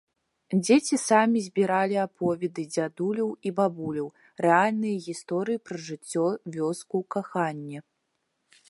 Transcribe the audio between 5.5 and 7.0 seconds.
пра жыццё, вёску,